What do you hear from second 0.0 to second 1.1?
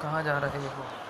कहाँ जा रहे हो?